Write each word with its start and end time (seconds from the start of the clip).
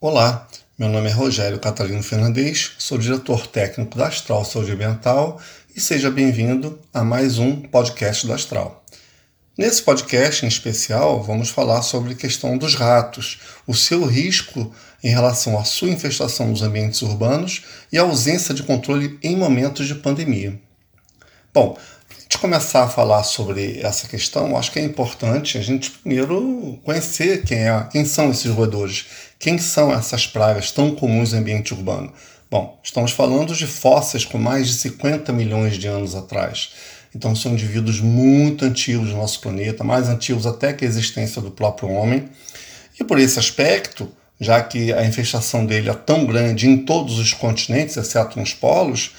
Olá, 0.00 0.46
meu 0.78 0.88
nome 0.90 1.08
é 1.08 1.12
Rogério 1.12 1.58
Catalino 1.58 2.02
Fernandes, 2.02 2.72
sou 2.78 2.98
diretor 2.98 3.46
técnico 3.46 3.96
da 3.96 4.08
Astral 4.08 4.44
Saúde 4.44 4.72
Ambiental 4.72 5.40
e 5.74 5.80
seja 5.80 6.10
bem-vindo 6.10 6.78
a 6.92 7.02
mais 7.02 7.38
um 7.38 7.62
podcast 7.62 8.26
da 8.26 8.34
Astral. 8.34 8.84
Nesse 9.56 9.82
podcast 9.82 10.44
em 10.44 10.48
especial, 10.48 11.22
vamos 11.22 11.48
falar 11.48 11.80
sobre 11.80 12.12
a 12.12 12.16
questão 12.16 12.58
dos 12.58 12.74
ratos, 12.74 13.40
o 13.66 13.72
seu 13.72 14.04
risco 14.04 14.74
em 15.02 15.08
relação 15.08 15.58
à 15.58 15.64
sua 15.64 15.88
infestação 15.88 16.48
nos 16.48 16.60
ambientes 16.60 17.00
urbanos 17.00 17.62
e 17.90 17.96
a 17.96 18.02
ausência 18.02 18.52
de 18.52 18.62
controle 18.62 19.18
em 19.22 19.36
momentos 19.36 19.86
de 19.86 19.94
pandemia. 19.94 20.60
Bom, 21.54 21.78
de 22.34 22.38
começar 22.38 22.82
a 22.82 22.88
falar 22.88 23.22
sobre 23.22 23.80
essa 23.80 24.08
questão, 24.08 24.56
acho 24.56 24.72
que 24.72 24.78
é 24.80 24.82
importante 24.82 25.56
a 25.56 25.62
gente 25.62 25.90
primeiro 25.90 26.80
conhecer 26.82 27.44
quem, 27.44 27.58
é, 27.58 27.88
quem 27.92 28.04
são 28.04 28.30
esses 28.30 28.50
roedores, 28.50 29.06
quem 29.38 29.56
são 29.56 29.92
essas 29.92 30.26
pragas 30.26 30.72
tão 30.72 30.94
comuns 30.96 31.32
no 31.32 31.38
ambiente 31.38 31.72
urbano. 31.72 32.12
Bom, 32.50 32.78
estamos 32.82 33.12
falando 33.12 33.54
de 33.54 33.68
fósseis 33.68 34.24
com 34.24 34.36
mais 34.36 34.66
de 34.66 34.74
50 34.74 35.32
milhões 35.32 35.78
de 35.78 35.86
anos 35.86 36.16
atrás. 36.16 36.70
Então 37.14 37.36
são 37.36 37.52
indivíduos 37.52 38.00
muito 38.00 38.64
antigos 38.64 39.10
do 39.10 39.16
nosso 39.16 39.40
planeta, 39.40 39.84
mais 39.84 40.08
antigos 40.08 40.44
até 40.44 40.72
que 40.72 40.84
a 40.84 40.88
existência 40.88 41.40
do 41.40 41.52
próprio 41.52 41.88
homem. 41.88 42.28
E 42.98 43.04
por 43.04 43.18
esse 43.20 43.38
aspecto, 43.38 44.10
já 44.40 44.60
que 44.60 44.92
a 44.92 45.06
infestação 45.06 45.64
dele 45.64 45.88
é 45.88 45.94
tão 45.94 46.26
grande 46.26 46.68
em 46.68 46.78
todos 46.78 47.16
os 47.20 47.32
continentes, 47.32 47.96
exceto 47.96 48.40
nos 48.40 48.52
polos, 48.52 49.12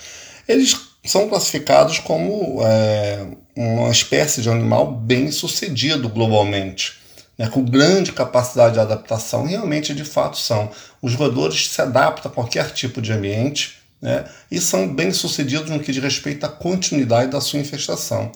eles 0.47 0.75
são 1.05 1.29
classificados 1.29 1.99
como 1.99 2.61
é, 2.65 3.25
uma 3.55 3.89
espécie 3.89 4.41
de 4.41 4.49
animal 4.49 4.91
bem 4.91 5.31
sucedido 5.31 6.09
globalmente, 6.09 6.93
né, 7.37 7.47
com 7.47 7.63
grande 7.63 8.11
capacidade 8.11 8.73
de 8.73 8.79
adaptação. 8.79 9.45
Realmente, 9.45 9.93
de 9.93 10.03
fato, 10.03 10.37
são. 10.37 10.69
Os 11.01 11.13
roedores 11.15 11.69
se 11.69 11.81
adaptam 11.81 12.31
a 12.31 12.33
qualquer 12.35 12.71
tipo 12.71 13.01
de 13.01 13.13
ambiente 13.13 13.77
né, 14.01 14.25
e 14.49 14.59
são 14.59 14.93
bem 14.93 15.11
sucedidos 15.11 15.69
no 15.69 15.79
que 15.79 15.91
diz 15.91 16.03
respeito 16.03 16.45
à 16.45 16.49
continuidade 16.49 17.31
da 17.31 17.41
sua 17.41 17.59
infestação. 17.59 18.31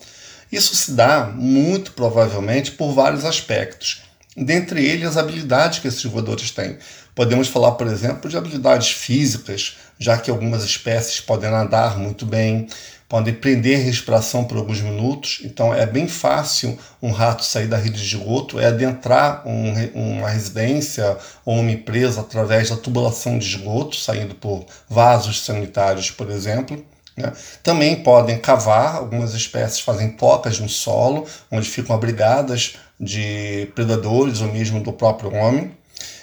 Isso 0.52 0.75
se 0.75 0.92
dá, 0.94 1.25
muito 1.25 1.92
provavelmente, 1.94 2.72
por 2.72 2.94
vários 2.94 3.23
aspectos. 3.23 4.02
Dentre 4.36 4.84
eles, 4.84 5.08
as 5.08 5.17
habilidades 5.17 5.80
que 5.80 5.88
esses 5.88 6.03
roedores 6.06 6.52
têm. 6.52 6.78
Podemos 7.20 7.50
falar, 7.50 7.73
por 7.73 7.86
exemplo, 7.86 8.30
de 8.30 8.38
habilidades 8.38 8.92
físicas, 8.92 9.75
já 10.00 10.17
que 10.17 10.31
algumas 10.31 10.64
espécies 10.64 11.20
podem 11.20 11.52
nadar 11.52 12.00
muito 12.00 12.25
bem, 12.25 12.66
podem 13.09 13.34
prender 13.34 13.84
respiração 13.84 14.45
por 14.45 14.58
alguns 14.58 14.80
minutos. 14.80 15.42
Então 15.44 15.73
é 15.73 15.86
bem 15.86 16.08
fácil 16.08 16.80
um 17.02 17.12
rato 17.12 17.44
sair 17.44 17.67
da 17.67 17.75
rede 17.75 17.97
de 17.97 18.16
esgoto, 18.16 18.58
é 18.58 18.67
adentrar 18.67 19.45
um, 19.45 19.73
uma 20.20 20.30
residência 20.30 21.17
ou 21.44 21.59
uma 21.59 21.72
empresa 21.72 22.22
através 22.22 22.70
da 22.70 22.78
tubulação 22.78 23.38
de 23.38 23.47
esgoto, 23.47 23.97
saindo 23.97 24.34
por 24.36 24.66
vasos 24.88 25.44
sanitários, 25.44 26.09
por 26.09 26.30
exemplo. 26.30 26.81
Né? 27.17 27.34
Também 27.62 27.97
podem 27.97 28.40
cavar, 28.40 28.95
algumas 28.95 29.34
espécies 29.34 29.81
fazem 29.81 30.12
tocas 30.12 30.58
no 30.58 30.70
solo, 30.70 31.25
onde 31.52 31.67
ficam 31.67 31.94
abrigadas 31.94 32.78
de 32.97 33.70
predadores 33.75 34.40
ou 34.40 34.47
mesmo 34.47 34.81
do 34.81 34.94
próprio 34.94 35.36
homem 35.36 35.78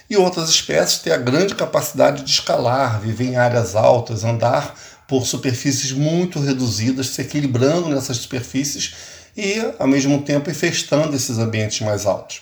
e 0.08 0.16
outras 0.16 0.48
espécies 0.48 0.98
têm 0.98 1.12
a 1.12 1.18
grande 1.18 1.54
capacidade 1.54 2.22
de 2.22 2.30
escalar, 2.30 3.00
viver 3.00 3.24
em 3.24 3.36
áreas 3.36 3.74
altas, 3.74 4.24
andar 4.24 4.74
por 5.06 5.26
superfícies 5.26 5.92
muito 5.92 6.40
reduzidas, 6.40 7.08
se 7.08 7.22
equilibrando 7.22 7.88
nessas 7.88 8.18
superfícies 8.18 8.94
e, 9.36 9.60
ao 9.78 9.86
mesmo 9.86 10.22
tempo, 10.22 10.50
infestando 10.50 11.14
esses 11.14 11.38
ambientes 11.38 11.80
mais 11.80 12.06
altos. 12.06 12.40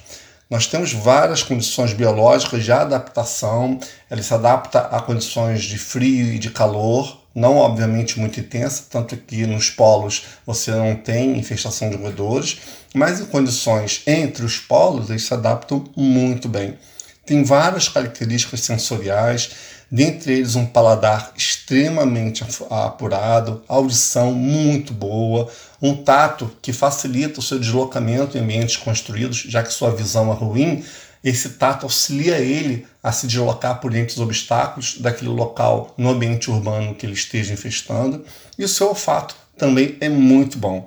Nós 0.48 0.66
temos 0.66 0.92
várias 0.92 1.42
condições 1.42 1.92
biológicas 1.92 2.64
de 2.64 2.70
adaptação, 2.70 3.78
ele 4.10 4.22
se 4.22 4.32
adapta 4.32 4.80
a 4.80 5.00
condições 5.00 5.62
de 5.64 5.78
frio 5.78 6.34
e 6.34 6.38
de 6.38 6.50
calor, 6.50 7.18
não 7.34 7.56
obviamente 7.56 8.20
muito 8.20 8.38
intensa, 8.38 8.84
tanto 8.88 9.16
que 9.16 9.46
nos 9.46 9.70
polos 9.70 10.24
você 10.46 10.70
não 10.70 10.94
tem 10.94 11.36
infestação 11.38 11.90
de 11.90 11.96
roedores, 11.96 12.58
mas 12.94 13.20
em 13.20 13.26
condições 13.26 14.02
entre 14.06 14.44
os 14.44 14.58
polos 14.58 15.10
eles 15.10 15.24
se 15.24 15.34
adaptam 15.34 15.84
muito 15.96 16.48
bem. 16.48 16.78
Tem 17.26 17.42
várias 17.42 17.88
características 17.88 18.60
sensoriais, 18.60 19.50
dentre 19.90 20.32
eles 20.32 20.56
um 20.56 20.66
paladar 20.66 21.32
extremamente 21.36 22.44
apurado, 22.70 23.62
audição 23.66 24.32
muito 24.32 24.92
boa, 24.92 25.50
um 25.80 25.94
tato 25.94 26.50
que 26.60 26.72
facilita 26.72 27.40
o 27.40 27.42
seu 27.42 27.58
deslocamento 27.58 28.36
em 28.36 28.40
ambientes 28.40 28.76
construídos, 28.76 29.38
já 29.48 29.62
que 29.62 29.72
sua 29.72 29.90
visão 29.90 30.30
é 30.30 30.34
ruim, 30.34 30.84
esse 31.22 31.50
tato 31.50 31.84
auxilia 31.84 32.36
ele 32.36 32.86
a 33.02 33.10
se 33.10 33.26
deslocar 33.26 33.80
por 33.80 33.94
entre 33.94 34.12
os 34.12 34.20
obstáculos 34.20 34.98
daquele 34.98 35.30
local 35.30 35.94
no 35.96 36.10
ambiente 36.10 36.50
urbano 36.50 36.94
que 36.94 37.06
ele 37.06 37.14
esteja 37.14 37.54
infestando, 37.54 38.22
e 38.58 38.64
o 38.64 38.68
seu 38.68 38.88
olfato 38.88 39.34
também 39.56 39.96
é 40.00 40.08
muito 40.10 40.58
bom. 40.58 40.86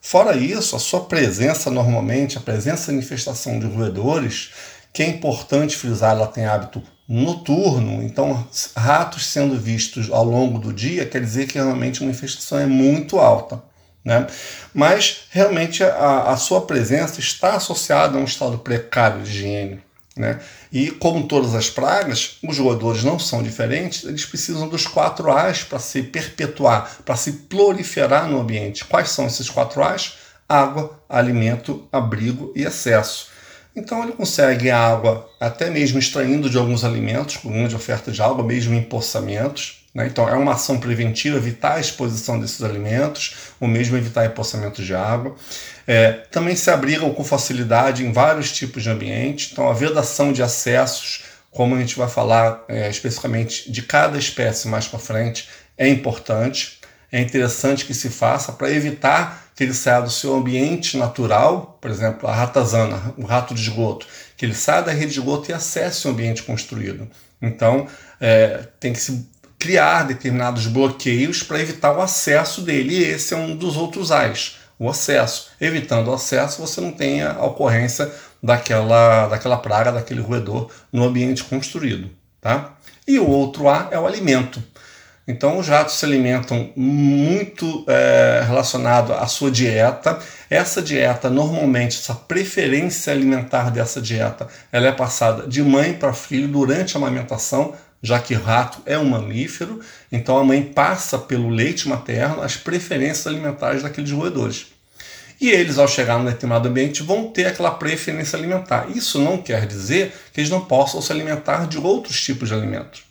Fora 0.00 0.36
isso, 0.36 0.76
a 0.76 0.78
sua 0.78 1.04
presença 1.04 1.70
normalmente, 1.70 2.38
a 2.38 2.40
presença 2.40 2.92
de 2.92 2.98
infestação 2.98 3.58
de 3.58 3.66
roedores, 3.66 4.50
que 4.96 5.02
é 5.02 5.06
importante 5.06 5.76
frisar, 5.76 6.12
ela 6.12 6.26
tem 6.26 6.46
hábito 6.46 6.82
noturno, 7.06 8.02
então 8.02 8.48
ratos 8.74 9.26
sendo 9.26 9.54
vistos 9.60 10.10
ao 10.10 10.24
longo 10.24 10.58
do 10.58 10.72
dia 10.72 11.04
quer 11.04 11.20
dizer 11.20 11.46
que 11.46 11.58
realmente 11.58 12.00
uma 12.00 12.10
infestação 12.10 12.58
é 12.58 12.64
muito 12.64 13.18
alta. 13.18 13.62
Né? 14.02 14.26
Mas 14.72 15.24
realmente 15.28 15.84
a, 15.84 16.30
a 16.30 16.36
sua 16.38 16.62
presença 16.62 17.20
está 17.20 17.56
associada 17.56 18.16
a 18.16 18.20
um 18.22 18.24
estado 18.24 18.56
precário 18.56 19.22
de 19.22 19.28
higiene. 19.28 19.82
Né? 20.16 20.40
E 20.72 20.90
como 20.90 21.28
todas 21.28 21.54
as 21.54 21.68
pragas, 21.68 22.38
os 22.42 22.56
roedores 22.56 23.04
não 23.04 23.18
são 23.18 23.42
diferentes, 23.42 24.02
eles 24.02 24.24
precisam 24.24 24.66
dos 24.66 24.86
quatro 24.86 25.30
A's 25.30 25.62
para 25.62 25.78
se 25.78 26.04
perpetuar, 26.04 27.02
para 27.04 27.16
se 27.16 27.32
proliferar 27.32 28.30
no 28.30 28.40
ambiente. 28.40 28.82
Quais 28.86 29.10
são 29.10 29.26
esses 29.26 29.50
quatro 29.50 29.82
A's? 29.82 30.14
Água, 30.48 30.98
alimento, 31.06 31.86
abrigo 31.92 32.50
e 32.56 32.64
acesso. 32.64 33.35
Então 33.76 34.02
ele 34.02 34.12
consegue 34.12 34.70
água 34.70 35.28
até 35.38 35.68
mesmo 35.68 35.98
extraindo 35.98 36.48
de 36.48 36.56
alguns 36.56 36.82
alimentos, 36.82 37.36
com 37.36 37.52
grande 37.52 37.76
oferta 37.76 38.10
de 38.10 38.22
água, 38.22 38.42
mesmo 38.42 38.74
em 38.74 38.78
empoçamentos. 38.78 39.84
Né? 39.94 40.06
Então 40.06 40.26
é 40.26 40.34
uma 40.34 40.54
ação 40.54 40.80
preventiva 40.80 41.36
evitar 41.36 41.74
a 41.74 41.80
exposição 41.80 42.40
desses 42.40 42.62
alimentos, 42.62 43.34
ou 43.60 43.68
mesmo 43.68 43.94
evitar 43.96 44.24
empoçamento 44.24 44.82
de 44.82 44.94
água. 44.94 45.36
É, 45.86 46.12
também 46.30 46.56
se 46.56 46.70
abrigam 46.70 47.12
com 47.12 47.22
facilidade 47.22 48.02
em 48.04 48.12
vários 48.12 48.50
tipos 48.50 48.82
de 48.82 48.88
ambiente. 48.88 49.50
Então 49.52 49.68
a 49.68 49.74
vedação 49.74 50.32
de 50.32 50.42
acessos, 50.42 51.24
como 51.50 51.74
a 51.74 51.78
gente 51.78 51.98
vai 51.98 52.08
falar 52.08 52.64
é, 52.68 52.88
especificamente 52.88 53.70
de 53.70 53.82
cada 53.82 54.16
espécie 54.16 54.68
mais 54.68 54.88
para 54.88 54.98
frente, 54.98 55.50
é 55.76 55.86
importante. 55.86 56.80
É 57.12 57.20
interessante 57.20 57.84
que 57.84 57.94
se 57.94 58.08
faça 58.08 58.52
para 58.52 58.70
evitar 58.70 59.45
que 59.56 59.64
ele 59.64 59.72
saia 59.72 60.02
do 60.02 60.10
seu 60.10 60.36
ambiente 60.36 60.98
natural, 60.98 61.78
por 61.80 61.90
exemplo, 61.90 62.28
a 62.28 62.34
ratazana, 62.34 63.14
o 63.16 63.24
rato 63.24 63.54
de 63.54 63.62
esgoto, 63.62 64.06
que 64.36 64.44
ele 64.44 64.54
saia 64.54 64.82
da 64.82 64.92
rede 64.92 65.14
de 65.14 65.18
esgoto 65.18 65.50
e 65.50 65.54
acesse 65.54 66.06
o 66.06 66.10
ambiente 66.10 66.42
construído. 66.42 67.08
Então, 67.40 67.86
é, 68.20 68.68
tem 68.78 68.92
que 68.92 69.00
se 69.00 69.26
criar 69.58 70.02
determinados 70.02 70.66
bloqueios 70.66 71.42
para 71.42 71.58
evitar 71.58 71.96
o 71.96 72.02
acesso 72.02 72.60
dele, 72.60 72.98
e 72.98 73.02
esse 73.04 73.32
é 73.32 73.36
um 73.36 73.56
dos 73.56 73.78
outros 73.78 74.12
ais, 74.12 74.58
o 74.78 74.90
acesso. 74.90 75.50
Evitando 75.58 76.08
o 76.08 76.14
acesso, 76.14 76.60
você 76.60 76.78
não 76.82 76.92
tem 76.92 77.22
a 77.22 77.42
ocorrência 77.42 78.12
daquela, 78.42 79.26
daquela 79.26 79.56
praga, 79.56 79.90
daquele 79.90 80.20
roedor 80.20 80.70
no 80.92 81.02
ambiente 81.02 81.42
construído. 81.42 82.10
Tá? 82.42 82.76
E 83.08 83.18
o 83.18 83.26
outro 83.26 83.70
A 83.70 83.88
é 83.90 83.98
o 83.98 84.06
alimento. 84.06 84.62
Então, 85.28 85.58
os 85.58 85.66
ratos 85.66 85.94
se 85.94 86.04
alimentam 86.04 86.70
muito 86.76 87.84
é, 87.88 88.44
relacionado 88.46 89.12
à 89.12 89.26
sua 89.26 89.50
dieta. 89.50 90.20
Essa 90.48 90.80
dieta, 90.80 91.28
normalmente, 91.28 91.98
essa 91.98 92.14
preferência 92.14 93.12
alimentar 93.12 93.70
dessa 93.70 94.00
dieta, 94.00 94.46
ela 94.70 94.86
é 94.86 94.92
passada 94.92 95.48
de 95.48 95.62
mãe 95.64 95.94
para 95.94 96.12
filho 96.12 96.46
durante 96.46 96.96
a 96.96 97.00
amamentação, 97.00 97.74
já 98.00 98.20
que 98.20 98.34
rato 98.34 98.78
é 98.86 98.96
um 98.96 99.04
mamífero. 99.04 99.80
Então, 100.12 100.38
a 100.38 100.44
mãe 100.44 100.62
passa 100.62 101.18
pelo 101.18 101.50
leite 101.50 101.88
materno 101.88 102.40
as 102.40 102.56
preferências 102.56 103.26
alimentares 103.26 103.82
daqueles 103.82 104.12
roedores. 104.12 104.66
E 105.40 105.50
eles, 105.50 105.76
ao 105.76 105.88
chegar 105.88 106.18
num 106.18 106.24
determinado 106.24 106.68
ambiente, 106.68 107.02
vão 107.02 107.32
ter 107.32 107.46
aquela 107.46 107.72
preferência 107.72 108.38
alimentar. 108.38 108.86
Isso 108.94 109.18
não 109.18 109.38
quer 109.38 109.66
dizer 109.66 110.14
que 110.32 110.40
eles 110.40 110.50
não 110.50 110.64
possam 110.64 111.02
se 111.02 111.10
alimentar 111.10 111.66
de 111.66 111.78
outros 111.78 112.20
tipos 112.22 112.48
de 112.48 112.54
alimentos. 112.54 113.05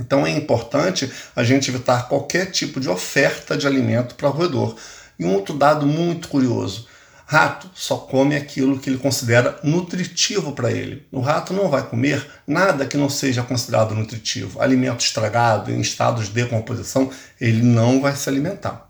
Então 0.00 0.26
é 0.26 0.30
importante 0.30 1.10
a 1.34 1.42
gente 1.42 1.70
evitar 1.70 2.08
qualquer 2.08 2.46
tipo 2.46 2.80
de 2.80 2.88
oferta 2.88 3.56
de 3.56 3.66
alimento 3.66 4.14
para 4.14 4.28
o 4.28 4.32
roedor. 4.32 4.76
E 5.18 5.24
um 5.24 5.34
outro 5.34 5.54
dado 5.54 5.86
muito 5.86 6.28
curioso: 6.28 6.86
rato 7.26 7.68
só 7.74 7.96
come 7.96 8.36
aquilo 8.36 8.78
que 8.78 8.88
ele 8.88 8.98
considera 8.98 9.58
nutritivo 9.62 10.52
para 10.52 10.70
ele. 10.70 11.06
O 11.10 11.20
rato 11.20 11.52
não 11.52 11.68
vai 11.68 11.82
comer 11.82 12.26
nada 12.46 12.86
que 12.86 12.96
não 12.96 13.10
seja 13.10 13.42
considerado 13.42 13.94
nutritivo. 13.94 14.60
Alimento 14.60 15.00
estragado, 15.00 15.70
em 15.70 15.80
estados 15.80 16.26
de 16.26 16.32
decomposição, 16.32 17.10
ele 17.40 17.62
não 17.62 18.00
vai 18.00 18.14
se 18.14 18.28
alimentar. 18.28 18.88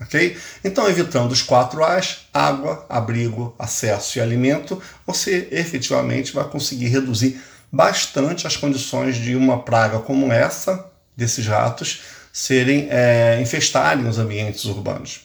Ok? 0.00 0.36
Então, 0.64 0.88
evitando 0.88 1.30
os 1.30 1.42
quatro 1.42 1.84
A's, 1.84 2.26
água, 2.32 2.86
abrigo, 2.88 3.54
acesso 3.58 4.16
e 4.16 4.20
alimento, 4.20 4.82
você 5.06 5.48
efetivamente 5.52 6.32
vai 6.32 6.48
conseguir 6.48 6.86
reduzir 6.86 7.38
bastante 7.70 8.46
as 8.46 8.56
condições 8.56 9.16
de 9.16 9.36
uma 9.36 9.62
praga 9.62 9.98
como 9.98 10.32
essa, 10.32 10.90
desses 11.16 11.46
ratos, 11.46 12.02
serem 12.32 12.88
é, 12.90 13.38
infestarem 13.40 14.06
os 14.08 14.18
ambientes 14.18 14.64
urbanos. 14.64 15.20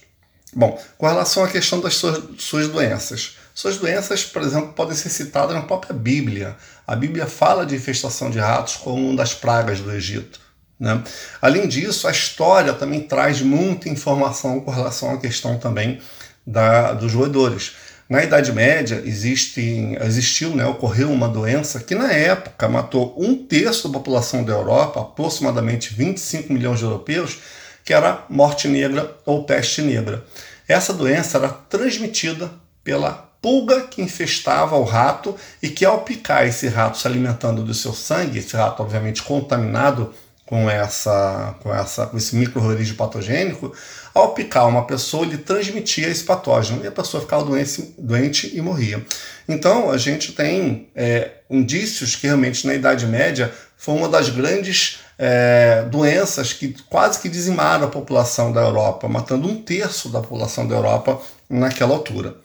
Bom, 0.53 0.79
com 0.97 1.05
relação 1.05 1.43
à 1.43 1.49
questão 1.49 1.81
das 1.81 1.95
suas, 1.95 2.23
suas 2.37 2.67
doenças. 2.67 3.37
Suas 3.53 3.77
doenças, 3.77 4.23
por 4.23 4.41
exemplo, 4.41 4.73
podem 4.73 4.95
ser 4.95 5.09
citadas 5.09 5.55
na 5.55 5.61
própria 5.61 5.93
Bíblia. 5.93 6.55
A 6.85 6.95
Bíblia 6.95 7.25
fala 7.25 7.65
de 7.65 7.75
infestação 7.75 8.29
de 8.29 8.39
ratos 8.39 8.77
como 8.77 9.05
uma 9.05 9.15
das 9.15 9.33
pragas 9.33 9.79
do 9.79 9.91
Egito. 9.91 10.39
Né? 10.79 11.01
Além 11.41 11.67
disso, 11.67 12.07
a 12.07 12.11
história 12.11 12.73
também 12.73 13.01
traz 13.01 13.41
muita 13.41 13.89
informação 13.89 14.59
com 14.59 14.71
relação 14.71 15.11
à 15.11 15.17
questão 15.17 15.57
também 15.57 16.01
da, 16.45 16.93
dos 16.93 17.13
roedores. 17.13 17.73
Na 18.07 18.23
Idade 18.23 18.53
Média 18.53 19.01
existiu, 19.03 20.55
né, 20.55 20.63
ocorreu 20.65 21.11
uma 21.11 21.27
doença 21.27 21.79
que 21.79 21.95
na 21.95 22.11
época 22.11 22.69
matou 22.69 23.15
um 23.17 23.35
terço 23.35 23.87
da 23.87 23.93
população 23.93 24.43
da 24.43 24.53
Europa, 24.53 25.01
aproximadamente 25.01 25.91
25 25.91 26.53
milhões 26.53 26.77
de 26.77 26.85
europeus, 26.85 27.39
que 27.83 27.93
era 27.93 28.23
morte 28.29 28.67
negra 28.67 29.15
ou 29.25 29.43
peste 29.43 29.81
negra. 29.81 30.23
Essa 30.67 30.93
doença 30.93 31.39
era 31.39 31.49
transmitida 31.49 32.51
pela 32.83 33.11
pulga 33.41 33.81
que 33.81 34.03
infestava 34.03 34.75
o 34.75 34.83
rato 34.83 35.35
e 35.61 35.69
que 35.69 35.83
ao 35.83 36.01
picar 36.01 36.47
esse 36.47 36.67
rato 36.67 36.99
se 36.99 37.07
alimentando 37.07 37.63
do 37.63 37.73
seu 37.73 37.93
sangue, 37.93 38.37
esse 38.37 38.55
rato 38.55 38.83
obviamente 38.83 39.23
contaminado 39.23 40.13
com 40.45 40.69
essa 40.69 41.55
com 41.61 41.73
essa 41.73 42.05
com 42.05 42.17
esse 42.17 42.35
microorganismo 42.35 42.95
patogênico, 42.95 43.73
ao 44.15 44.33
picar 44.33 44.65
uma 44.65 44.87
pessoa 44.87 45.25
ele 45.25 45.37
transmitia 45.37 46.07
esse 46.07 46.23
patógeno 46.23 46.81
e 46.81 46.87
a 46.87 46.91
pessoa 46.91 47.21
ficava 47.21 47.43
doente, 47.43 47.93
doente 47.97 48.49
e 48.55 48.61
morria. 48.61 49.05
Então 49.47 49.91
a 49.91 49.97
gente 49.97 50.31
tem 50.31 50.87
é, 50.95 51.31
indícios 51.49 52.15
que 52.15 52.25
realmente 52.25 52.65
na 52.65 52.73
Idade 52.73 53.05
Média 53.05 53.53
foi 53.75 53.93
uma 53.93 54.07
das 54.07 54.29
grandes 54.29 54.99
é, 55.19 55.83
doenças 55.91 56.53
que 56.53 56.73
quase 56.89 57.19
que 57.19 57.27
dizimaram 57.27 57.85
a 57.85 57.89
população 57.89 58.53
da 58.53 58.61
Europa, 58.61 59.09
matando 59.09 59.49
um 59.49 59.61
terço 59.61 60.07
da 60.07 60.21
população 60.21 60.65
da 60.65 60.75
Europa 60.75 61.21
naquela 61.49 61.93
altura. 61.93 62.37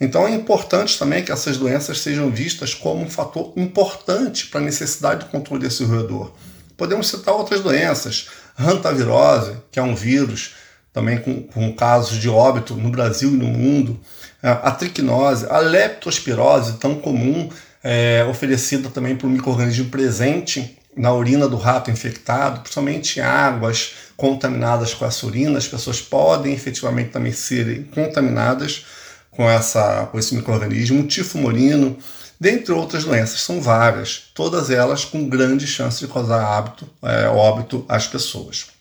Então 0.00 0.24
é 0.24 0.30
importante 0.30 0.96
também 0.96 1.24
que 1.24 1.32
essas 1.32 1.56
doenças 1.56 2.00
sejam 2.00 2.30
vistas 2.30 2.74
como 2.74 3.02
um 3.02 3.10
fator 3.10 3.52
importante 3.56 4.46
para 4.46 4.60
a 4.60 4.64
necessidade 4.64 5.24
de 5.24 5.30
controle 5.30 5.62
desse 5.62 5.82
roedor. 5.82 6.30
Podemos 6.76 7.08
citar 7.08 7.34
outras 7.34 7.60
doenças, 7.60 8.28
hantavirose, 8.56 9.56
que 9.72 9.80
é 9.80 9.82
um 9.82 9.96
vírus, 9.96 10.54
também 10.92 11.18
com, 11.18 11.42
com 11.42 11.72
casos 11.72 12.18
de 12.18 12.28
óbito 12.28 12.74
no 12.74 12.90
Brasil 12.90 13.30
e 13.30 13.36
no 13.36 13.46
mundo, 13.46 13.98
a 14.42 14.70
triquinose, 14.70 15.46
a 15.50 15.58
leptospirose, 15.58 16.74
tão 16.74 16.94
comum, 16.96 17.48
é, 17.82 18.24
oferecida 18.28 18.88
também 18.88 19.16
por 19.16 19.26
um 19.26 19.30
microorganismo 19.30 19.86
presente 19.86 20.78
na 20.96 21.12
urina 21.12 21.48
do 21.48 21.56
rato 21.56 21.90
infectado, 21.90 22.60
principalmente 22.60 23.20
águas 23.20 23.94
contaminadas 24.16 24.94
com 24.94 25.06
essa 25.06 25.26
urina, 25.26 25.58
as 25.58 25.68
pessoas 25.68 26.00
podem 26.00 26.52
efetivamente 26.52 27.10
também 27.10 27.32
serem 27.32 27.84
contaminadas 27.84 28.84
com, 29.30 29.48
essa, 29.48 30.08
com 30.10 30.18
esse 30.18 30.34
microorganismo, 30.34 31.06
tifo 31.06 31.38
morino, 31.38 31.96
dentre 32.40 32.72
outras 32.72 33.04
doenças, 33.04 33.40
são 33.40 33.60
várias, 33.60 34.30
todas 34.34 34.70
elas 34.70 35.04
com 35.04 35.28
grande 35.28 35.66
chance 35.66 36.00
de 36.04 36.12
causar 36.12 36.42
hábito, 36.42 36.88
é, 37.02 37.28
óbito 37.28 37.84
às 37.88 38.08
pessoas. 38.08 38.77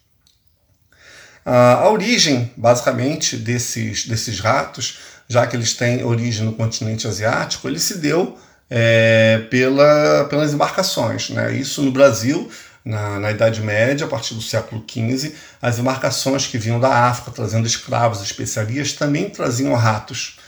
A 1.49 1.89
origem, 1.89 2.51
basicamente, 2.57 3.37
desses, 3.37 4.05
desses 4.05 4.41
ratos, 4.41 4.97
já 5.29 5.47
que 5.47 5.55
eles 5.55 5.73
têm 5.73 6.03
origem 6.03 6.43
no 6.45 6.51
continente 6.51 7.07
asiático, 7.07 7.69
ele 7.69 7.79
se 7.79 7.99
deu 7.99 8.37
é, 8.69 9.45
pela, 9.49 10.25
pelas 10.25 10.53
embarcações. 10.53 11.29
Né? 11.29 11.53
Isso 11.53 11.81
no 11.81 11.89
Brasil, 11.89 12.51
na, 12.83 13.17
na, 13.21 13.31
Idade 13.31 13.61
Média, 13.61 14.05
a 14.05 14.09
partir 14.09 14.33
do 14.33 14.41
século 14.41 14.83
XV, 14.85 15.33
as 15.61 15.79
embarcações 15.79 16.45
que 16.45 16.57
vinham 16.57 16.81
da 16.81 17.07
África 17.07 17.31
trazendo 17.31 17.65
escravos, 17.65 18.21
especiarias, 18.21 18.91
também 18.91 19.29
traziam 19.29 19.73
ratos. 19.73 20.39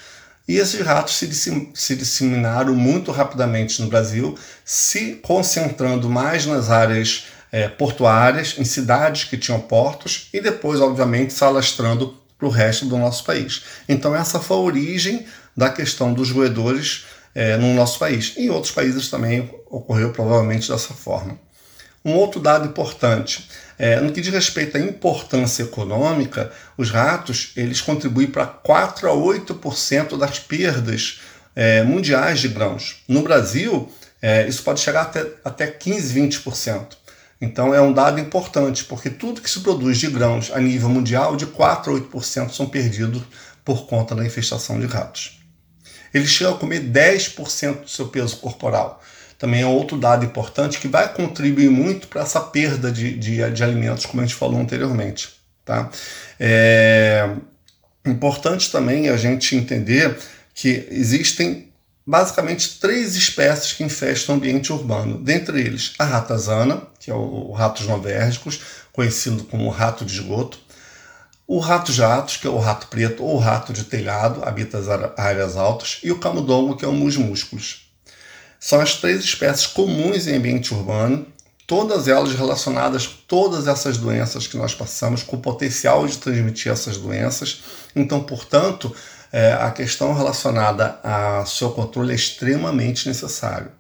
E 0.50 0.58
esses 0.58 0.86
ratos 0.86 1.16
se, 1.16 1.72
se 1.74 1.96
disseminaram 1.96 2.76
muito 2.76 3.10
rapidamente 3.14 3.82
no 3.82 3.88
Brasil, 3.88 4.38
se 4.66 5.16
concentrando 5.24 6.10
mais 6.10 6.46
nas 6.46 6.70
áreas 6.70 7.28
é, 7.52 7.68
portuárias, 7.68 8.56
em 8.58 8.64
cidades 8.64 9.24
que 9.24 9.38
tinham 9.38 9.60
portos, 9.60 10.30
e 10.34 10.40
depois, 10.40 10.80
obviamente, 10.80 11.34
se 11.34 11.44
alastrando 11.44 12.18
para 12.38 12.48
o 12.48 12.52
resto 12.52 12.86
do 12.86 12.98
nosso 12.98 13.24
país. 13.24 13.64
Então, 13.88 14.16
essa 14.16 14.40
foi 14.40 14.58
a 14.58 14.62
origem 14.62 15.26
da 15.56 15.70
questão 15.70 16.14
dos 16.14 16.32
roedores 16.32 17.06
é, 17.36 17.58
no 17.58 17.74
nosso 17.74 18.00
país. 18.00 18.34
Em 18.38 18.50
outros 18.50 18.72
países 18.72 19.10
também 19.10 19.50
ocorreu 19.70 20.12
provavelmente 20.12 20.70
dessa 20.70 20.94
forma. 20.94 21.38
Um 22.04 22.14
outro 22.14 22.40
dado 22.40 22.66
importante, 22.66 23.50
é, 23.78 24.00
no 24.00 24.12
que 24.12 24.22
diz 24.22 24.34
respeito 24.34 24.78
à 24.78 24.80
importância 24.80 25.64
econômica, 25.64 26.52
os 26.78 26.90
ratos 26.90 27.52
eles 27.58 27.82
contribuem 27.82 28.28
para 28.28 28.46
4 28.46 29.10
a 29.10 29.14
8% 29.14 30.18
das 30.18 30.40
perdas 30.40 31.20
é, 31.56 31.84
mundiais 31.84 32.40
de 32.40 32.48
grãos. 32.48 33.04
No 33.08 33.22
Brasil, 33.22 33.92
é, 34.22 34.48
isso 34.48 34.64
pode 34.64 34.80
chegar 34.80 35.02
até, 35.02 35.26
até 35.44 35.68
15, 35.68 36.20
20%. 36.20 36.88
Então 37.42 37.74
é 37.74 37.82
um 37.82 37.94
dado 37.94 38.20
importante, 38.20 38.84
porque 38.84 39.10
tudo 39.10 39.42
que 39.42 39.50
se 39.50 39.62
produz 39.62 39.98
de 39.98 40.08
grãos 40.08 40.52
a 40.52 40.60
nível 40.60 40.90
mundial, 40.90 41.36
de 41.36 41.46
4 41.46 41.96
a 41.96 42.00
8% 42.00 42.52
são 42.52 42.68
perdidos 42.68 43.24
por 43.64 43.88
conta 43.88 44.14
da 44.14 44.26
infestação 44.26 44.80
de 44.80 44.86
ratos. 44.86 45.40
Eles 46.14 46.30
chegam 46.30 46.56
a 46.56 46.58
comer 46.58 46.82
10% 46.82 47.82
do 47.82 47.90
seu 47.90 48.08
peso 48.08 48.38
corporal 48.38 49.02
também 49.40 49.62
é 49.62 49.66
outro 49.66 49.98
dado 49.98 50.26
importante 50.26 50.80
que 50.80 50.88
vai 50.90 51.12
contribuir 51.14 51.70
muito 51.70 52.10
para 52.10 52.24
essa 52.24 52.42
perda 52.42 52.92
de, 52.92 53.18
de, 53.18 53.50
de, 53.52 53.64
alimentos, 53.64 54.06
como 54.06 54.22
a 54.22 54.26
gente 54.26 54.36
falou 54.36 54.60
anteriormente. 54.60 55.30
Tá? 55.64 55.90
É 56.38 57.36
importante 58.06 58.70
também 58.70 59.08
a 59.08 59.16
gente 59.16 59.56
entender 59.56 60.18
que 60.54 60.86
existem 60.92 61.69
basicamente 62.06 62.80
três 62.80 63.16
espécies 63.16 63.74
que 63.74 63.84
infestam 63.84 64.36
o 64.36 64.38
ambiente 64.38 64.72
urbano. 64.74 65.18
Dentre 65.18 65.62
eles, 65.62 65.94
a 66.00 66.06
ratazana, 66.06 66.82
que 67.00 67.12
é 67.12 67.14
o, 67.14 67.50
o 67.50 67.52
ratos 67.52 67.86
novérgicos, 67.88 68.62
conhecido 68.92 69.44
como 69.44 69.70
rato 69.70 70.04
de 70.04 70.14
esgoto, 70.14 70.60
o 71.48 71.58
rato-jatos, 71.58 72.38
que 72.38 72.46
é 72.46 72.50
o 72.50 72.60
rato 72.60 72.88
preto 72.88 73.24
ou 73.24 73.40
rato 73.40 73.74
de 73.74 73.84
telhado, 73.84 74.44
habita 74.44 74.78
as 74.78 74.88
áreas 75.18 75.58
altas, 75.58 76.00
e 76.04 76.12
o 76.12 76.20
camundongo, 76.20 76.78
que 76.78 76.86
é 76.86 76.88
o 76.88 76.94
musmúsculos. 76.94 77.90
São 78.60 78.80
as 78.80 78.96
três 78.96 79.24
espécies 79.24 79.66
comuns 79.66 80.28
em 80.28 80.36
ambiente 80.36 80.72
urbano, 80.76 81.26
todas 81.66 82.08
elas 82.08 82.36
relacionadas 82.36 83.08
todas 83.28 83.68
essas 83.68 83.98
doenças 83.98 84.46
que 84.46 84.58
nós 84.58 84.76
passamos, 84.76 85.24
com 85.24 85.38
o 85.38 85.40
potencial 85.40 86.06
de 86.06 86.18
transmitir 86.18 86.72
essas 86.72 86.98
doenças. 86.98 87.62
Então, 87.96 88.22
portanto, 88.22 88.94
é, 89.32 89.54
a 89.54 89.72
questão 89.72 90.14
relacionada 90.14 91.00
ao 91.04 91.46
seu 91.46 91.72
controle 91.72 92.12
é 92.12 92.16
extremamente 92.16 93.08
necessário. 93.08 93.72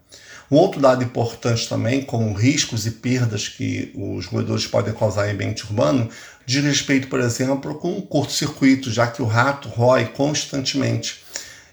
Um 0.51 0.57
outro 0.57 0.81
dado 0.81 1.03
importante 1.03 1.69
também, 1.69 2.01
como 2.01 2.33
riscos 2.33 2.87
e 2.87 2.91
perdas 2.91 3.47
que 3.47 3.91
os 3.95 4.25
roedores 4.25 4.65
podem 4.65 4.93
causar 4.93 5.27
em 5.27 5.33
ambiente 5.33 5.63
urbano, 5.63 6.09
diz 6.43 6.63
respeito, 6.63 7.07
por 7.07 7.19
exemplo, 7.19 7.75
com 7.75 7.91
um 7.91 8.01
curto-circuito, 8.01 8.91
já 8.91 9.05
que 9.05 9.21
o 9.21 9.25
rato 9.25 9.69
rói 9.69 10.05
constantemente. 10.05 11.23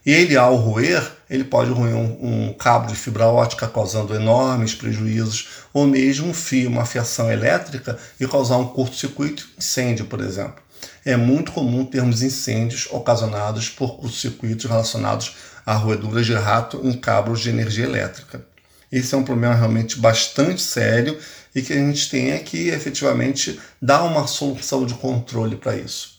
E 0.04 0.12
ele, 0.12 0.36
ao 0.36 0.56
roer, 0.56 1.10
ele 1.28 1.42
pode 1.42 1.70
roer 1.70 1.96
um, 1.96 2.48
um, 2.48 2.52
cabo 2.52 2.86
de 2.86 2.94
fibra 2.94 3.26
ótica, 3.26 3.66
causando 3.66 4.14
enormes 4.14 4.74
prejuízos, 4.74 5.48
ou 5.72 5.86
mesmo 5.86 6.28
um 6.28 6.34
fio, 6.34 6.68
uma 6.68 6.84
fiação 6.84 7.32
elétrica, 7.32 7.98
e 8.20 8.28
causar 8.28 8.58
um 8.58 8.68
curto-circuito, 8.68 9.48
incêndio, 9.58 10.04
por 10.04 10.20
exemplo. 10.20 10.65
É 11.04 11.16
muito 11.16 11.52
comum 11.52 11.84
termos 11.84 12.22
incêndios 12.22 12.88
ocasionados 12.90 13.68
por 13.68 13.96
curto-circuitos 13.96 14.64
relacionados 14.64 15.36
a 15.64 15.74
roeduras 15.74 16.26
de 16.26 16.34
rato 16.34 16.80
em 16.84 16.92
cabos 16.92 17.40
de 17.40 17.50
energia 17.50 17.84
elétrica. 17.84 18.44
Esse 18.90 19.14
é 19.14 19.18
um 19.18 19.24
problema 19.24 19.54
realmente 19.54 19.98
bastante 19.98 20.62
sério 20.62 21.18
e 21.54 21.62
que 21.62 21.72
a 21.72 21.76
gente 21.76 22.08
tem 22.08 22.38
que 22.44 22.68
efetivamente 22.68 23.58
dar 23.80 24.04
uma 24.04 24.26
solução 24.26 24.86
de 24.86 24.94
controle 24.94 25.56
para 25.56 25.76
isso. 25.76 26.16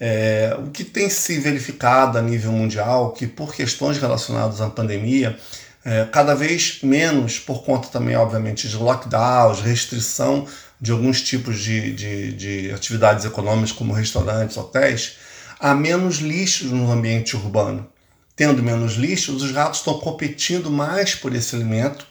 É, 0.00 0.56
o 0.58 0.70
que 0.70 0.82
tem 0.82 1.10
se 1.10 1.38
verificado 1.38 2.16
a 2.16 2.22
nível 2.22 2.50
mundial, 2.50 3.12
que 3.12 3.26
por 3.26 3.54
questões 3.54 3.98
relacionadas 3.98 4.60
à 4.60 4.70
pandemia, 4.70 5.38
é, 5.84 6.06
cada 6.10 6.34
vez 6.34 6.80
menos, 6.82 7.38
por 7.38 7.62
conta 7.62 7.88
também, 7.88 8.16
obviamente, 8.16 8.66
de 8.66 8.76
lockdowns, 8.76 9.60
restrição 9.60 10.46
de 10.80 10.92
alguns 10.92 11.20
tipos 11.20 11.60
de, 11.60 11.92
de, 11.92 12.32
de 12.32 12.72
atividades 12.72 13.24
econômicas, 13.24 13.72
como 13.72 13.92
restaurantes, 13.92 14.56
hotéis, 14.56 15.16
há 15.58 15.74
menos 15.74 16.16
lixos 16.16 16.70
no 16.70 16.90
ambiente 16.90 17.36
urbano. 17.36 17.86
Tendo 18.34 18.62
menos 18.62 18.94
lixos, 18.94 19.42
os 19.42 19.52
ratos 19.52 19.80
estão 19.80 19.98
competindo 19.98 20.70
mais 20.70 21.14
por 21.14 21.34
esse 21.34 21.54
alimento 21.54 22.06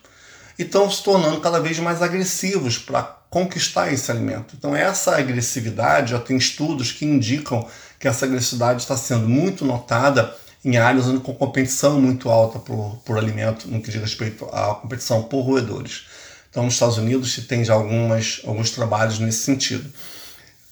e 0.58 0.64
estão 0.64 0.90
se 0.92 1.02
tornando 1.04 1.42
cada 1.42 1.60
vez 1.60 1.80
mais 1.80 2.02
agressivos 2.02 2.78
para 2.78 3.02
conquistar 3.30 3.92
esse 3.92 4.12
alimento. 4.12 4.56
Então, 4.58 4.76
essa 4.76 5.18
agressividade, 5.18 6.12
já 6.12 6.20
tem 6.20 6.38
estudos 6.38 6.92
que 6.92 7.06
indicam 7.06 7.68
que 8.00 8.08
essa 8.08 8.26
agressividade 8.26 8.82
está 8.82 8.96
sendo 8.96 9.28
muito 9.28 9.66
notada 9.66 10.36
em 10.64 10.78
áreas 10.78 11.06
com 11.06 11.34
competição 11.34 12.00
muito 12.00 12.30
alta 12.30 12.60
por, 12.60 13.02
por 13.06 13.18
alimento, 13.18 13.68
no 13.68 13.82
que 13.82 13.90
diz 13.90 14.02
respeito 14.02 14.46
à 14.52 14.76
competição 14.76 15.24
por 15.24 15.42
roedores. 15.42 16.06
Então, 16.50 16.64
nos 16.64 16.74
Estados 16.74 16.98
Unidos 16.98 17.34
se 17.34 17.44
tem 17.44 17.68
algumas, 17.70 18.42
alguns 18.46 18.72
trabalhos 18.72 19.20
nesse 19.20 19.40
sentido. 19.40 19.92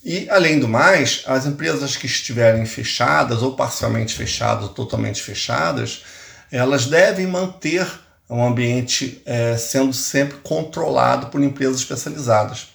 E, 0.03 0.29
além 0.29 0.59
do 0.59 0.67
mais, 0.67 1.23
as 1.25 1.45
empresas 1.45 1.95
que 1.95 2.05
estiverem 2.05 2.65
fechadas, 2.65 3.41
ou 3.41 3.55
parcialmente 3.55 4.13
fechadas, 4.13 4.63
ou 4.63 4.69
totalmente 4.69 5.21
fechadas, 5.21 6.03
elas 6.51 6.85
devem 6.85 7.27
manter 7.27 7.85
um 8.29 8.45
ambiente 8.45 9.21
é, 9.25 9.57
sendo 9.57 9.93
sempre 9.93 10.37
controlado 10.43 11.27
por 11.27 11.41
empresas 11.41 11.77
especializadas, 11.77 12.67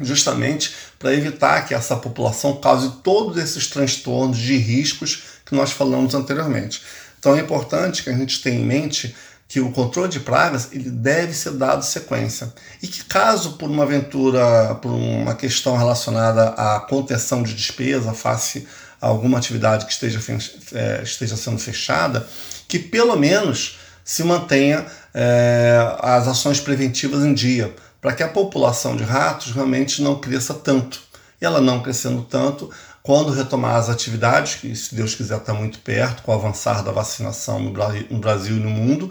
justamente 0.00 0.74
para 0.98 1.14
evitar 1.14 1.66
que 1.66 1.74
essa 1.74 1.96
população 1.96 2.56
cause 2.56 3.00
todos 3.02 3.36
esses 3.36 3.66
transtornos 3.66 4.38
de 4.38 4.56
riscos 4.56 5.22
que 5.44 5.54
nós 5.54 5.72
falamos 5.72 6.14
anteriormente. 6.14 6.82
Então 7.18 7.36
é 7.36 7.40
importante 7.40 8.02
que 8.02 8.10
a 8.10 8.16
gente 8.16 8.40
tenha 8.42 8.60
em 8.60 8.64
mente 8.64 9.14
que 9.48 9.60
o 9.60 9.70
controle 9.70 10.08
de 10.08 10.20
pragas 10.20 10.70
ele 10.72 10.90
deve 10.90 11.32
ser 11.32 11.52
dado 11.52 11.84
sequência 11.84 12.52
e 12.82 12.88
que 12.88 13.04
caso 13.04 13.52
por 13.52 13.70
uma 13.70 13.84
aventura, 13.84 14.74
por 14.76 14.90
uma 14.90 15.34
questão 15.34 15.76
relacionada 15.76 16.48
à 16.50 16.80
contenção 16.80 17.42
de 17.42 17.54
despesa 17.54 18.12
face 18.12 18.66
a 19.00 19.06
alguma 19.06 19.38
atividade 19.38 19.86
que 19.86 19.92
esteja, 19.92 20.20
é, 20.72 21.02
esteja 21.02 21.36
sendo 21.36 21.58
fechada, 21.58 22.26
que 22.66 22.78
pelo 22.78 23.16
menos 23.16 23.78
se 24.04 24.24
mantenha 24.24 24.86
é, 25.12 25.78
as 26.00 26.26
ações 26.26 26.60
preventivas 26.60 27.24
em 27.24 27.34
dia, 27.34 27.74
para 28.00 28.12
que 28.12 28.22
a 28.22 28.28
população 28.28 28.96
de 28.96 29.02
ratos 29.02 29.52
realmente 29.52 30.02
não 30.02 30.20
cresça 30.20 30.54
tanto. 30.54 31.00
E 31.40 31.44
ela 31.44 31.60
não 31.60 31.82
crescendo 31.82 32.22
tanto, 32.22 32.70
quando 33.06 33.30
retomar 33.30 33.76
as 33.76 33.88
atividades, 33.88 34.56
que 34.56 34.74
se 34.74 34.92
Deus 34.92 35.14
quiser 35.14 35.36
está 35.36 35.54
muito 35.54 35.78
perto, 35.78 36.24
com 36.24 36.32
o 36.32 36.34
avançar 36.34 36.82
da 36.82 36.90
vacinação 36.90 37.60
no 37.60 38.18
Brasil 38.18 38.56
e 38.56 38.60
no 38.60 38.68
mundo, 38.68 39.08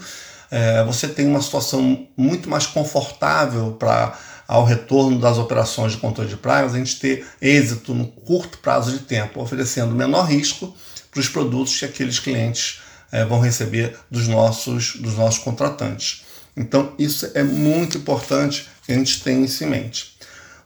é, 0.50 0.84
você 0.84 1.08
tem 1.08 1.26
uma 1.26 1.40
situação 1.40 2.06
muito 2.14 2.48
mais 2.48 2.66
confortável 2.66 3.74
para 3.78 4.18
ao 4.46 4.64
retorno 4.64 5.18
das 5.18 5.38
operações 5.38 5.92
de 5.92 5.98
controle 5.98 6.28
de 6.28 6.36
pragas, 6.36 6.74
a 6.74 6.78
gente 6.78 7.00
ter 7.00 7.26
êxito 7.42 7.92
no 7.92 8.06
curto 8.06 8.58
prazo 8.58 8.92
de 8.92 9.00
tempo, 9.00 9.40
oferecendo 9.40 9.92
menor 9.92 10.22
risco 10.22 10.72
para 11.10 11.18
os 11.18 11.28
produtos 11.28 11.76
que 11.76 11.84
aqueles 11.84 12.20
clientes 12.20 12.80
é, 13.10 13.24
vão 13.24 13.40
receber 13.40 13.98
dos 14.08 14.28
nossos, 14.28 14.96
dos 14.96 15.16
nossos 15.16 15.42
contratantes. 15.42 16.22
Então, 16.56 16.92
isso 16.96 17.28
é 17.34 17.42
muito 17.42 17.98
importante 17.98 18.68
que 18.84 18.92
a 18.92 18.94
gente 18.94 19.20
tenha 19.24 19.44
isso 19.44 19.64
em 19.64 19.66
mente. 19.66 20.15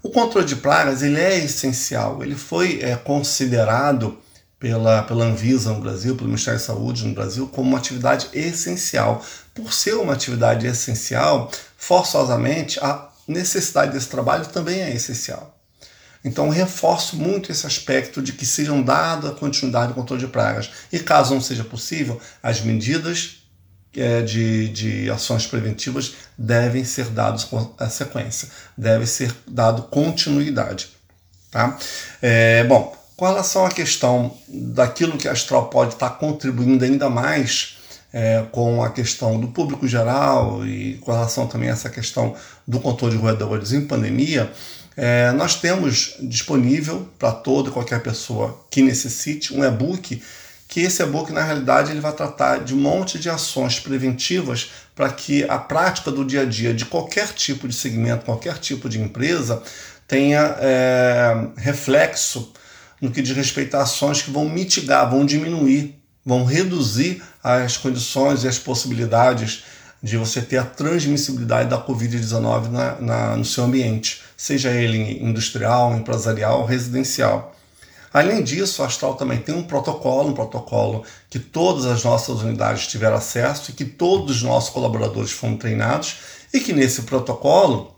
O 0.02 0.10
controle 0.10 0.46
de 0.46 0.56
pragas 0.56 1.02
ele 1.02 1.20
é 1.20 1.38
essencial, 1.38 2.22
ele 2.22 2.34
foi 2.34 2.80
é, 2.80 2.96
considerado 2.96 4.18
pela, 4.58 5.02
pela 5.02 5.24
Anvisa 5.24 5.72
no 5.72 5.80
Brasil, 5.80 6.14
pelo 6.16 6.28
Ministério 6.28 6.58
da 6.58 6.64
Saúde 6.64 7.06
no 7.06 7.14
Brasil, 7.14 7.48
como 7.48 7.68
uma 7.68 7.78
atividade 7.78 8.28
essencial. 8.32 9.24
Por 9.54 9.72
ser 9.72 9.94
uma 9.94 10.12
atividade 10.12 10.66
essencial, 10.66 11.50
forçosamente 11.76 12.78
a 12.80 13.08
necessidade 13.26 13.92
desse 13.92 14.08
trabalho 14.08 14.46
também 14.46 14.80
é 14.80 14.94
essencial. 14.94 15.56
Então, 16.22 16.50
reforço 16.50 17.16
muito 17.16 17.50
esse 17.50 17.66
aspecto 17.66 18.20
de 18.20 18.34
que 18.34 18.44
sejam 18.44 18.82
dada 18.82 19.30
continuidade 19.30 19.88
ao 19.88 19.94
controle 19.94 20.22
de 20.22 20.28
pragas. 20.28 20.70
E 20.92 20.98
caso 20.98 21.32
não 21.32 21.40
seja 21.40 21.64
possível, 21.64 22.20
as 22.42 22.60
medidas 22.60 23.39
de, 23.92 24.68
de 24.68 25.10
ações 25.10 25.46
preventivas 25.46 26.14
devem 26.38 26.84
ser 26.84 27.06
dados 27.06 27.44
com 27.44 27.72
a 27.78 27.88
sequência, 27.88 28.48
deve 28.76 29.06
ser 29.06 29.34
dado 29.46 29.82
continuidade. 29.84 30.88
Tá? 31.50 31.76
É, 32.22 32.62
bom, 32.64 32.96
com 33.16 33.26
relação 33.26 33.66
à 33.66 33.70
questão 33.70 34.36
daquilo 34.48 35.18
que 35.18 35.28
a 35.28 35.32
Astral 35.32 35.68
pode 35.68 35.94
estar 35.94 36.10
contribuindo 36.10 36.84
ainda 36.84 37.10
mais 37.10 37.76
é, 38.12 38.44
com 38.50 38.82
a 38.82 38.90
questão 38.90 39.38
do 39.38 39.48
público 39.48 39.86
geral 39.86 40.66
e 40.66 40.94
com 40.98 41.12
relação 41.12 41.46
também 41.46 41.68
a 41.68 41.72
essa 41.72 41.90
questão 41.90 42.34
do 42.66 42.80
controle 42.80 43.16
de 43.16 43.20
roedores 43.20 43.72
em 43.72 43.86
pandemia, 43.86 44.50
é, 44.96 45.32
nós 45.32 45.56
temos 45.56 46.16
disponível 46.20 47.08
para 47.18 47.32
toda 47.32 47.68
e 47.68 47.72
qualquer 47.72 48.02
pessoa 48.02 48.58
que 48.70 48.82
necessite 48.82 49.54
um 49.54 49.64
e-book 49.64 50.22
que 50.70 50.80
esse 50.80 51.02
e-book, 51.02 51.32
na 51.32 51.42
realidade, 51.42 51.90
ele 51.90 52.00
vai 52.00 52.12
tratar 52.12 52.58
de 52.58 52.72
um 52.72 52.78
monte 52.78 53.18
de 53.18 53.28
ações 53.28 53.80
preventivas 53.80 54.70
para 54.94 55.10
que 55.10 55.42
a 55.44 55.58
prática 55.58 56.12
do 56.12 56.24
dia 56.24 56.42
a 56.42 56.44
dia 56.44 56.72
de 56.72 56.84
qualquer 56.84 57.32
tipo 57.32 57.66
de 57.66 57.74
segmento, 57.74 58.24
qualquer 58.24 58.56
tipo 58.56 58.88
de 58.88 59.00
empresa, 59.00 59.60
tenha 60.06 60.56
é, 60.60 61.48
reflexo 61.56 62.52
no 63.00 63.10
que 63.10 63.20
diz 63.20 63.34
respeito 63.34 63.76
a 63.76 63.82
ações 63.82 64.22
que 64.22 64.30
vão 64.30 64.48
mitigar, 64.48 65.10
vão 65.10 65.26
diminuir, 65.26 66.00
vão 66.24 66.44
reduzir 66.44 67.20
as 67.42 67.76
condições 67.76 68.44
e 68.44 68.48
as 68.48 68.58
possibilidades 68.58 69.64
de 70.00 70.16
você 70.16 70.40
ter 70.40 70.58
a 70.58 70.64
transmissibilidade 70.64 71.68
da 71.68 71.84
Covid-19 71.84 72.68
na, 72.68 73.00
na, 73.00 73.36
no 73.36 73.44
seu 73.44 73.64
ambiente, 73.64 74.22
seja 74.36 74.70
ele 74.70 75.18
industrial, 75.20 75.96
empresarial, 75.96 76.64
residencial. 76.64 77.56
Além 78.12 78.42
disso, 78.42 78.82
a 78.82 78.86
Astral 78.86 79.14
também 79.14 79.38
tem 79.38 79.54
um 79.54 79.62
protocolo, 79.62 80.30
um 80.30 80.34
protocolo 80.34 81.04
que 81.28 81.38
todas 81.38 81.86
as 81.86 82.02
nossas 82.02 82.42
unidades 82.42 82.86
tiveram 82.88 83.16
acesso 83.16 83.70
e 83.70 83.74
que 83.74 83.84
todos 83.84 84.36
os 84.36 84.42
nossos 84.42 84.70
colaboradores 84.70 85.30
foram 85.30 85.56
treinados 85.56 86.16
e 86.52 86.58
que 86.58 86.72
nesse 86.72 87.02
protocolo 87.02 87.94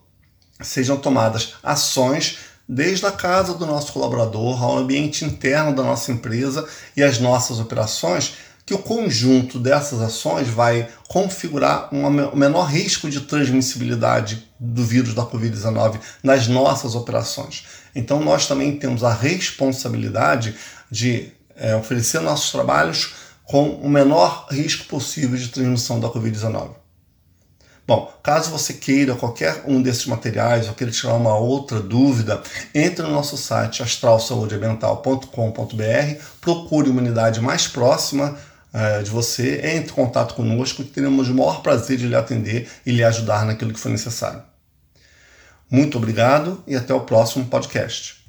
sejam 0.60 0.96
tomadas 0.96 1.54
ações 1.62 2.38
desde 2.68 3.04
a 3.06 3.12
casa 3.12 3.54
do 3.54 3.66
nosso 3.66 3.92
colaborador 3.92 4.62
ao 4.62 4.78
ambiente 4.78 5.24
interno 5.24 5.74
da 5.74 5.82
nossa 5.82 6.12
empresa 6.12 6.66
e 6.96 7.02
as 7.02 7.18
nossas 7.18 7.58
operações, 7.58 8.34
que 8.64 8.72
o 8.74 8.78
conjunto 8.78 9.58
dessas 9.58 10.00
ações 10.00 10.48
vai 10.48 10.88
configurar 11.08 11.88
um 11.92 12.08
menor 12.36 12.64
risco 12.64 13.10
de 13.10 13.20
transmissibilidade 13.22 14.48
do 14.58 14.84
vírus 14.84 15.14
da 15.14 15.26
Covid-19 15.26 15.98
nas 16.22 16.46
nossas 16.46 16.94
operações. 16.94 17.64
Então, 17.94 18.20
nós 18.20 18.46
também 18.46 18.76
temos 18.76 19.04
a 19.04 19.12
responsabilidade 19.12 20.54
de 20.90 21.32
é, 21.56 21.76
oferecer 21.76 22.20
nossos 22.20 22.50
trabalhos 22.50 23.14
com 23.44 23.70
o 23.70 23.88
menor 23.88 24.46
risco 24.50 24.86
possível 24.86 25.36
de 25.36 25.48
transmissão 25.48 26.00
da 26.00 26.08
Covid-19. 26.08 26.82
Bom, 27.86 28.12
caso 28.22 28.50
você 28.50 28.72
queira 28.74 29.16
qualquer 29.16 29.64
um 29.66 29.82
desses 29.82 30.06
materiais 30.06 30.68
ou 30.68 30.74
queira 30.74 30.92
tirar 30.92 31.14
uma 31.14 31.36
outra 31.36 31.80
dúvida, 31.80 32.40
entre 32.72 33.02
no 33.02 33.10
nosso 33.10 33.36
site 33.36 33.82
astralsaudeambiental.com.br, 33.82 36.22
procure 36.40 36.88
uma 36.88 37.00
unidade 37.00 37.40
mais 37.40 37.66
próxima 37.66 38.38
uh, 38.72 39.02
de 39.02 39.10
você, 39.10 39.56
entre 39.74 39.90
em 39.90 39.94
contato 39.94 40.34
conosco, 40.34 40.84
que 40.84 40.90
teremos 40.90 41.28
o 41.28 41.34
maior 41.34 41.60
prazer 41.60 41.98
de 41.98 42.06
lhe 42.06 42.14
atender 42.14 42.70
e 42.86 42.92
lhe 42.92 43.02
ajudar 43.02 43.44
naquilo 43.44 43.72
que 43.72 43.80
for 43.80 43.90
necessário. 43.90 44.51
Muito 45.72 45.96
obrigado 45.96 46.62
e 46.66 46.76
até 46.76 46.92
o 46.92 47.00
próximo 47.00 47.46
podcast. 47.46 48.21